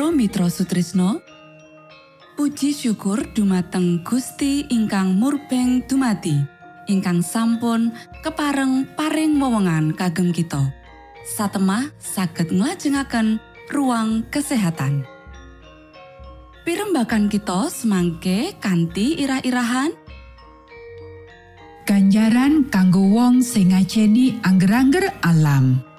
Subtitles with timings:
[0.00, 1.20] Para Mitra Sutrisno
[2.32, 6.40] Puji syukur dumateng Gusti ingkang murbeng dumati
[6.88, 7.92] ingkang sampun
[8.24, 10.72] kepareng paring wewenngan kagem kita.
[11.28, 15.04] Satemah saged nglajengaken ruang kesehatan.
[16.64, 19.92] Pirembakan kita semangke kanthi irah-irahan.
[21.84, 25.89] Ganjaran kanggo wong sing ngajeni angger-angger alam.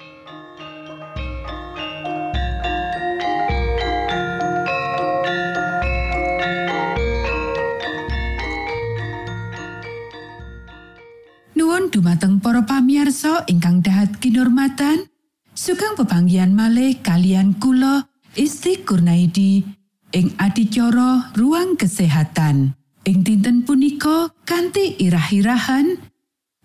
[14.22, 15.10] Kinurmatan,
[15.58, 18.06] sugeng pepanggihan malih kalian kula
[18.38, 19.66] Isti Kurnaidi
[20.14, 22.78] ing adicara ruang kesehatan.
[23.02, 25.98] Ing dinten punika kanthi irah-irahan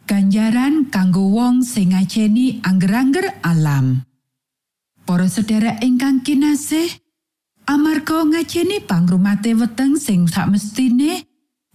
[0.04, 4.04] ganjaran kanggo wong sing ngajeni angger-angger alam.
[5.08, 6.92] Para sedherek ingkang kinasih,
[7.64, 11.25] amarga ngajeni pangrumate weteng sing sakmestine,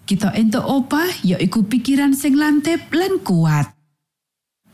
[0.05, 3.80] kita entuk opah yaiku pikiran sing lantip lan kuat.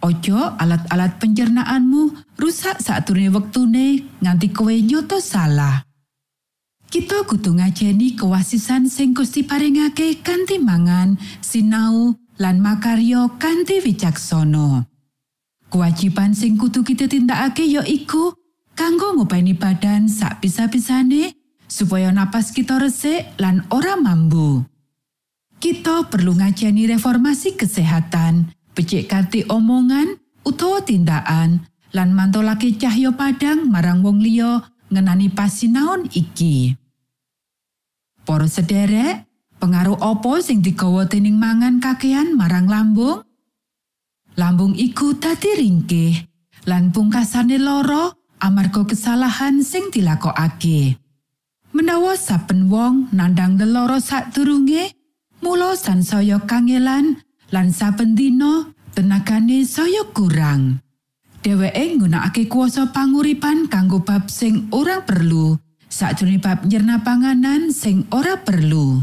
[0.08, 5.84] Ojo alat-alat pencernaanmu rusak saturune wektune nganti kowe nyoto salah.
[6.88, 14.88] Kita kudu ngajeni kewasisan sing Gusti paringake kanthi mangan, sinau, lan makaryo kanthi wicaksana.
[15.68, 18.32] Kewajiban sing kudu kita tindakake ya iku
[18.80, 21.36] kanggo ngopeni badan sak bisa-bisane
[21.68, 24.64] supaya napas kita resik lan ora mambu.
[25.60, 31.66] Kita perlu ngajeni reformasi kesehatan, becik kanthi omongan utawa tindakan,
[31.98, 36.78] lan mantolake cahya padang marang wong liya ngenani pasinaon iki.
[38.22, 39.26] Para sederek,
[39.58, 43.26] pengaruh opo sing digawa dening mangan kakean marang lambung?
[44.38, 46.14] Lambung iku dadi ringkih
[46.70, 51.02] lan pungkasane loro amarga kesalahan sing dilakokake.
[51.74, 54.94] Menawa saben wong nandang leloro sadurunge,
[55.42, 57.18] mula sansaya kangelan
[57.54, 60.82] lan saben dina tenagane saya kurang.
[61.48, 65.56] dheweke nggunakake kuasa panguripan kanggo bab sing ora perlu
[65.88, 69.00] sakjroning bab nyerna panganan sing ora perlu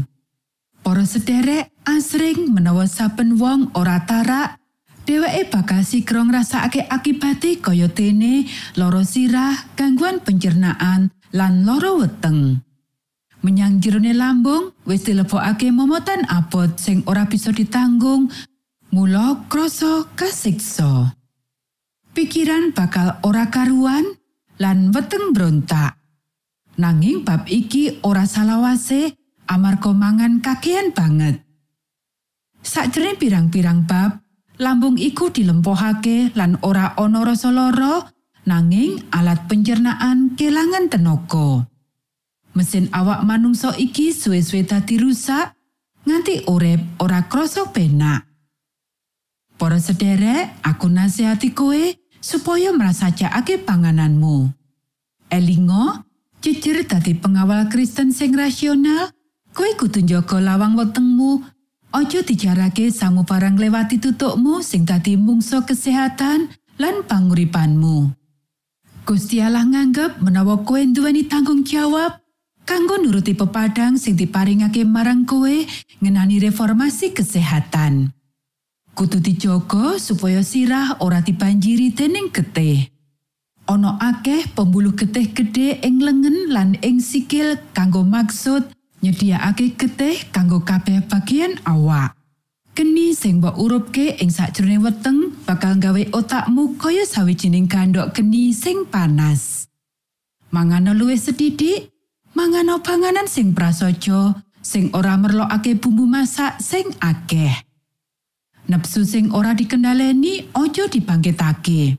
[0.85, 4.61] para sederek asring menawa saben wong ora tarak
[5.09, 8.45] dheweke bakal sikrong ngrasakake akibate kaya dene
[8.77, 12.61] loro sirah gangguan pencernaan lan loro weteng
[13.45, 18.33] menyang jerone lambung wis dilebokake momotan abot sing ora bisa ditanggung
[18.89, 21.13] mula krasa kasiksa.
[22.15, 24.15] pikiran bakal ora karuan
[24.57, 25.99] lan weteng brontak.
[26.79, 29.11] Nanging bab iki ora salawase
[29.51, 31.43] amarga mangan kakean banget.
[32.65, 34.25] Sakjroning pirang-pirang bab,
[34.57, 38.09] lambung iku dilempohake lan ora ana rasa lara,
[38.47, 41.69] nanging alat pencernaan kelangan tenaga.
[42.55, 45.51] Mesin awak manungsa iki suwe-suwe dadi rusak
[46.07, 48.23] nganti urip ora krasa penak.
[49.59, 54.51] Para sederek, aku nasihati kowe supaya merasajakake pangananmu.
[55.27, 55.99] Elingo,
[56.39, 59.11] jujur dadi pengawal Kristen sing rasional,
[59.51, 61.43] kowe kudu njaga lawang wetengmu.
[61.95, 68.11] Ojo dijarake sangu barang lewati tutukmu sing dadi mungso kesehatan lan panguripanmu.
[69.07, 72.24] Gusti Allah nganggep menawa kowe duweni tanggung jawab
[72.65, 75.55] kanggo nuruti pepadang sing diparingake marang kowe
[76.01, 78.11] ngenani reformasi kesehatan.
[78.95, 82.87] kudu dijogo supaya sirah ora dibanjiri dening getih.
[83.67, 88.71] Ana akeh pembuluh getih gedhe ing lengen lan ing sikil kanggo maksud
[89.03, 92.15] nyediakake getih kanggo kabeh bagian awak.
[92.71, 98.87] Keni sing mbok urupke ing sakjroning weteng bakal gawe otakmu kaya sawijining kandok geni sing
[98.87, 99.67] panas.
[100.55, 101.91] Mangano luwih sedidik,
[102.35, 107.55] mangano panganan sing prasaja sing ora merlokake bumbu masak sing akeh.
[108.67, 111.95] Nepsu sing ora dikendaleni ojo dibangkitake.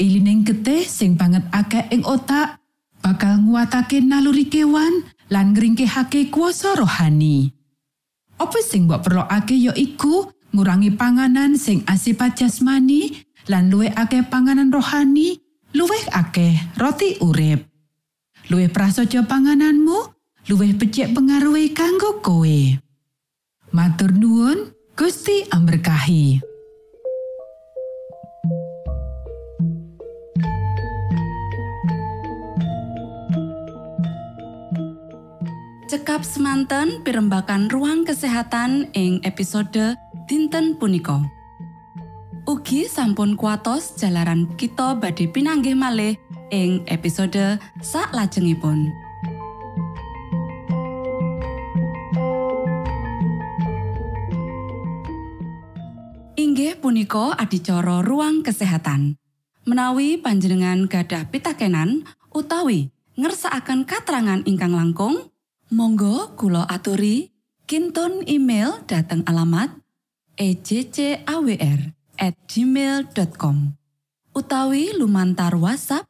[0.00, 2.62] Ilining getih sing banget akeh ing otak
[3.02, 7.50] bakal nguatake naluri kewan lan ngringkehake kuasa rohani.
[8.40, 14.68] Apa sing mbok perlokake ya iku ngurangi panganan sing asipat jasmani lan luwih akeh panganan
[14.68, 15.40] rohani,
[15.72, 17.69] luwih akeh roti urip.
[18.50, 20.10] Luwih prasaja pangananmu,
[20.50, 22.58] luwih becik pengaruhi kanggo kowe.
[23.70, 26.42] Matur nuwun, Gusti amberkahi.
[35.86, 39.94] Cekap semanten pimbakan ruang kesehatan ing episode
[40.26, 41.22] dinten punika.
[42.50, 46.18] Ugi sampun kuatos jalaran kita badhe pinanggih malih
[46.50, 48.90] ing episode sak lajengipun.
[56.34, 59.14] Inggih punika adicara ruang kesehatan.
[59.64, 62.02] Menawi panjenengan gadah pitakenan
[62.34, 65.30] utawi ngersakaken katerangan ingkang langkung,
[65.70, 67.30] monggo kulo aturi
[67.70, 69.70] kinton email dateng alamat
[70.34, 73.56] ejcawr@ gmail.com
[74.34, 76.09] utawi lumantar WhatsApp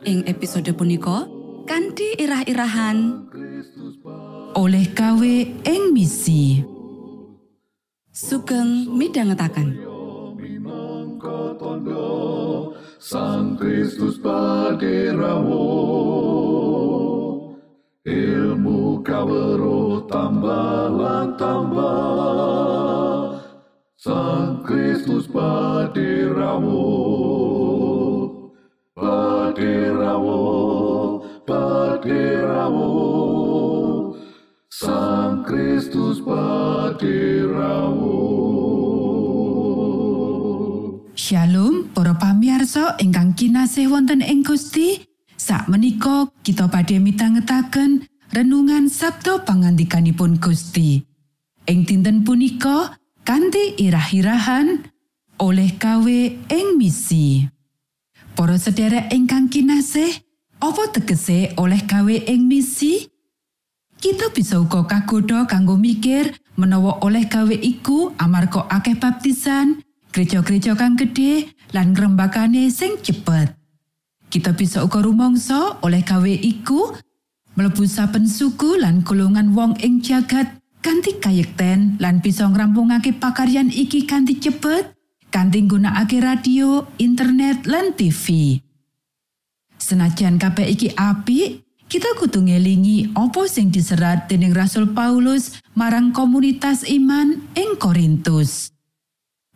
[0.00, 1.28] Ing episode punika
[1.68, 3.28] kanthi irah-irahan
[4.56, 5.20] oleh KW
[5.60, 6.64] ing misi.
[8.08, 8.96] Sugeng
[11.60, 12.08] tondo
[12.96, 15.68] Sang Kristus paderamu
[18.08, 20.96] ilmu kawero tambah
[21.36, 23.36] tambah.
[24.00, 26.88] Sang Kristus paderamu
[29.60, 30.40] paderamu
[31.44, 32.92] paderamu
[34.72, 38.16] Sang Kristus paderamu
[41.12, 45.04] Shalom para pamiarsa ingkang kinasih wonten ing Gusti
[45.36, 51.04] Sakmenika kita badhe mitangetaken renungan Sabtu pangandikanipun Gusti.
[51.68, 52.96] Ing dinten punika
[53.28, 54.88] kanthi irah-irahan
[55.40, 56.08] oleh KW
[56.48, 57.59] ing misi
[58.40, 60.16] Para sedherek ingkang kinasih
[60.64, 63.04] apa tegese oleh KW ing misi
[64.00, 69.84] Kita bisa uga kagodha kanggo mikir menawa oleh gawe iku amarga akeh baptisan,
[70.16, 73.52] gereja-gereja kang gedhe lan ngrembakane sing cepet.
[74.32, 76.96] Kita bisa uga rumangsa oleh gawe iku
[77.60, 80.48] mlebu saben suku lan golongan wong ing jagat
[80.80, 84.96] kanthi kayekten lan bisa ngrampungake pakaryan iki kanthi cepet
[85.30, 88.58] kanthi nggunakake radio, internet lan TV.
[89.80, 96.84] Senajan kabeh iki apik, kita kudu ngelingi apa sing diserat dening Rasul Paulus marang komunitas
[96.84, 98.74] iman ing Korintus.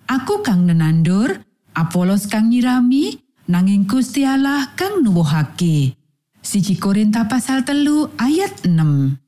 [0.09, 1.43] Aku kang nenandur,
[1.75, 3.19] Apolos kang nyirami,
[3.51, 5.99] nanging Gusti Allah kang nuwuhake.
[6.39, 9.19] Siji Korinta pasal telu ayat 6.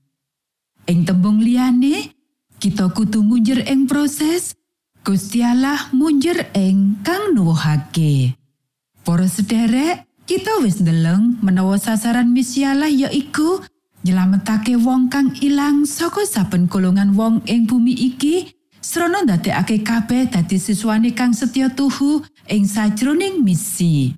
[0.86, 2.14] Ing tembung liyane,
[2.62, 4.54] kita kudu munjer ing proses,
[5.06, 8.34] Gusti Allah munjer ing kang nuwuhake.
[9.06, 13.62] Para sederek, kita wis ndeleng menawa sasaran misialah yaiku
[14.02, 18.50] nyelametake wong kang ilang saka saben golongan wong ing bumi iki
[18.82, 24.10] srana ndadekake kabeh dadi siswane kang setya tuhu ing sajroning misi.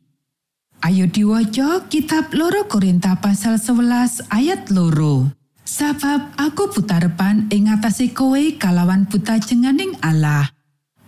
[0.80, 5.28] Ayo diwaca kitab loro Korinta pasal 11 ayat loro.
[5.68, 10.48] Sabab aku putarepan ing ngatasé kowe kalawan buta jenganing Allah.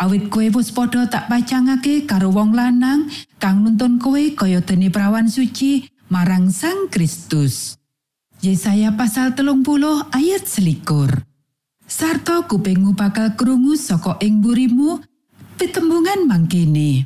[0.01, 3.05] Awit kowe wis padha tak pacangake karo wong lanang
[3.37, 7.77] kang nuntun kowe kaya dene prawan suci marang Sang Kristus.
[8.41, 11.13] Yesaya pasal telung puluh ayat selikur.
[11.85, 14.97] Sarto kupingmu bakal krungu saka ing burimu
[15.61, 17.05] pitembungan mangkene.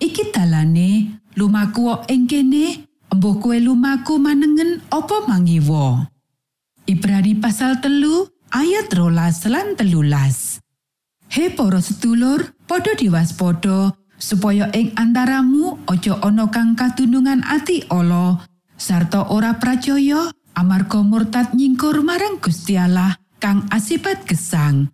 [0.00, 6.08] Iki dalane lumaku ing kene embuh kowe lumaku manengen apa mangiwa.
[6.88, 10.61] Ibrani pasal telu ayat rolas lan telulas.
[11.32, 18.44] He para sedulur, padha diwaspada supaya ing antaramu aja ana kang kadunungan ati ala
[18.76, 24.92] sarta ora pracaya amarga murtad nyingkur marang Gusti Allah kang asipat gesang.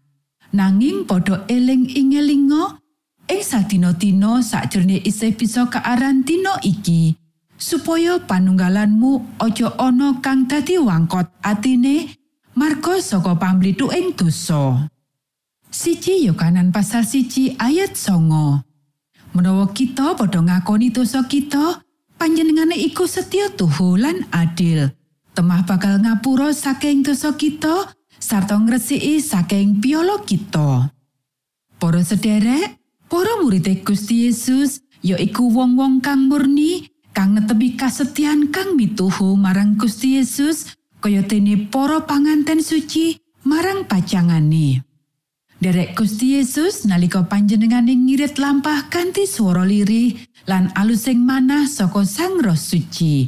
[0.54, 2.78] Nanging padha eling ing elinga
[3.26, 7.18] ing sadina-dina sakjroning isih bisa kearan dina iki
[7.58, 12.14] supaya panunggalanmu aja ana kang dadi wangkot atine
[12.54, 14.86] marga saka pamlitu ing dosa.
[15.68, 18.64] Siji Yohanan pasal siji ayat songo.
[19.36, 21.84] Menawa kita padha ngakoni dosa kita,
[22.16, 24.88] panjenengane iku setya tuhu lan adil.
[25.36, 30.88] Temah bakal ngapura saking dosa kita, sarta ngresiki saking piolo kita.
[31.76, 39.36] Para sederek, para murid Gusti Yesus yaiku wong-wong kang murni, kang netepi kasetyan kang mituhu
[39.36, 44.87] marang Gusti Yesus, kaya dene para panganten suci marang pacangane.
[45.58, 50.14] Derek Gusti Yesus nalika panjenengane ngirit lampah kanthi swara lirih
[50.46, 53.26] lan alusing manah saka Sang Roh Suci.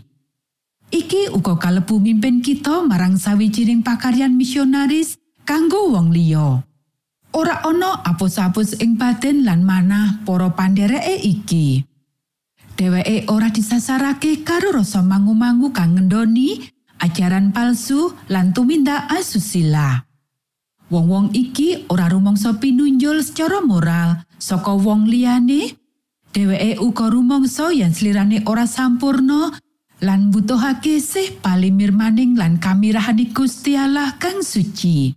[0.94, 6.62] Iki uga kalebu mimpin kita marang sawijining pakaryan misionaris kanggo wong liya.
[7.34, 11.82] Ora ana apus-apus ing batin lan manah para pandhereke iki.
[12.78, 16.62] Dheweke ora disasarake karo rasa mangu-mangu kang ngendoni,
[17.02, 20.09] ajaran palsu lan tumindak asusila.
[20.90, 25.78] Wong-wong iki ora rumangsa pinunjul secara moral saka wong liyane.
[26.34, 29.54] Dheweke uga rumangsa yen slirane ora sampurno
[30.02, 35.14] lan mbutuhake sih palimirmaning lan kamirahani Gusti Allah kang suci.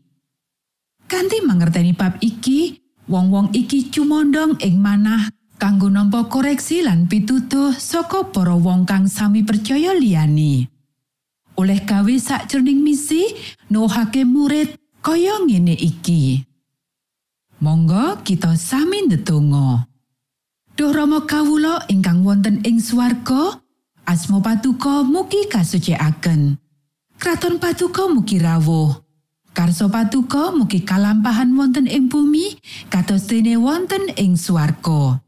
[1.09, 2.77] Kanti mangerteni bab iki,
[3.09, 5.25] wong-wong iki cumondong ing manah
[5.57, 10.69] kanggo nampa koreksi lan pitutuh saka para wong kang sami percaya liyane.
[11.57, 13.25] Oleh gawe sakjroning misi,
[13.73, 16.47] nuhake murid kaya ngene iki.
[17.59, 19.91] Monggo kita sami ndedonga.
[20.73, 23.61] Duh Rama kawula ingkang wonten ing swarga,
[24.07, 26.57] asma patuko mugi kasucikaken.
[27.19, 28.95] Kraton patuko mugi rawuh.
[29.53, 32.57] Karso patuko mugi kalampahan wonten ing bumi,
[32.89, 35.21] kados dene wonten ing swarga.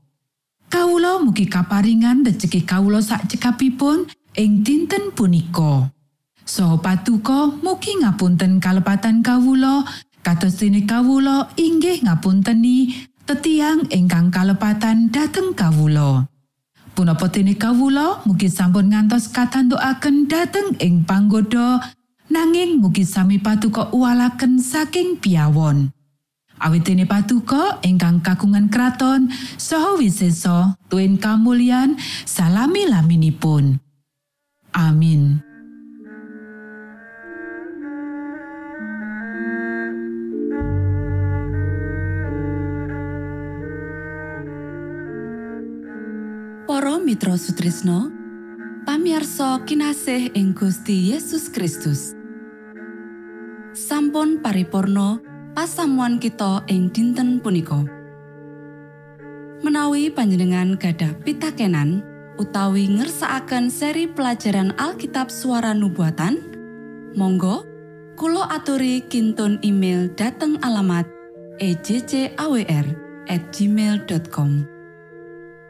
[0.65, 5.94] Kawula mugi kaparingan rejeki kawula sak cekapipun ing dinten punika.
[6.45, 9.81] Saha patuko mugi ngapunten kalepatan kawula
[10.21, 12.93] kados dene kawula inggih ngapunteni
[13.25, 16.29] tetiang ingkang kalepatan dhateng kawula.
[16.93, 21.81] Punapa dene kawula mugi sampun ngantos katantukaken dhateng ing panggoda
[22.29, 25.89] nanging mugi sami patuko uwalaken saking piawon.
[26.61, 33.81] Awit dene patuko ingkang kagungan kraton saha wisesa tuwin kamulyan salami laminipun.
[34.73, 35.44] Amin.
[46.75, 48.11] Para Mitra Sutrisno
[48.83, 52.11] pamiarsa kinasih ing Gusti Yesus Kristus.
[53.71, 55.23] Sampun paripurno
[55.55, 57.79] pasamuan kita ing dinten punika.
[59.63, 62.03] Menawi panjenengan gadah pitakenan
[62.35, 66.43] utawi ngersaakan seri pelajaran Alkitab suara nubuatan
[67.15, 67.63] Monggo
[68.19, 71.07] Kulo aturi kinton email dateng alamat
[71.55, 72.83] ejcawr
[73.31, 74.74] gmail.com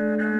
[0.00, 0.39] pitu Matur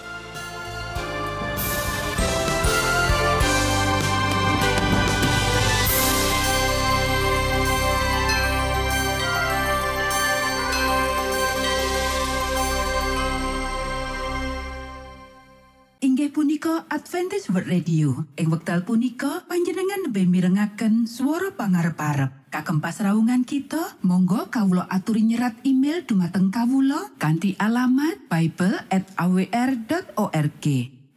[16.71, 18.23] Punika Adventist World Radio.
[18.39, 22.47] Ing wekdal punika panjenengan lebih mirengaken suara pangarep-arep.
[22.47, 28.95] Kagem pasraungan kita, monggo kawula aturi nyerat email dumateng kawula kanthi alamat bible@awr.org.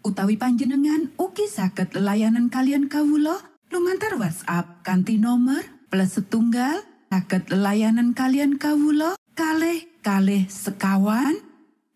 [0.02, 3.38] Utawi panjenengan ugi saged layanan kalian kawula
[3.70, 6.82] lumantar WhatsApp kanthi nomor plus setunggal
[7.14, 11.38] saged layanan kalian kawula kalih kalih sekawan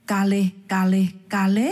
[0.07, 1.66] kalih kalih kalih